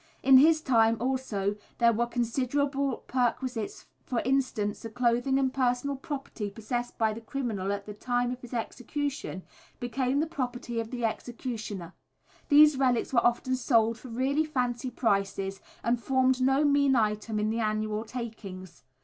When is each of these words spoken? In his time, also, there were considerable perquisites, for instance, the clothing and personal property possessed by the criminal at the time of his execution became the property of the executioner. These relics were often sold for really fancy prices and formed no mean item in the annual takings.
In 0.23 0.37
his 0.39 0.61
time, 0.61 0.97
also, 0.99 1.57
there 1.77 1.93
were 1.93 2.07
considerable 2.07 3.03
perquisites, 3.05 3.85
for 4.03 4.19
instance, 4.21 4.79
the 4.81 4.89
clothing 4.89 5.37
and 5.37 5.53
personal 5.53 5.95
property 5.95 6.49
possessed 6.49 6.97
by 6.97 7.13
the 7.13 7.21
criminal 7.21 7.71
at 7.71 7.85
the 7.85 7.93
time 7.93 8.31
of 8.31 8.41
his 8.41 8.51
execution 8.51 9.43
became 9.79 10.19
the 10.19 10.25
property 10.25 10.79
of 10.79 10.89
the 10.89 11.05
executioner. 11.05 11.93
These 12.49 12.77
relics 12.79 13.13
were 13.13 13.23
often 13.23 13.55
sold 13.55 13.99
for 13.99 14.07
really 14.07 14.43
fancy 14.43 14.89
prices 14.89 15.61
and 15.83 16.01
formed 16.01 16.41
no 16.41 16.63
mean 16.65 16.95
item 16.95 17.39
in 17.39 17.51
the 17.51 17.59
annual 17.59 18.03
takings. 18.03 18.81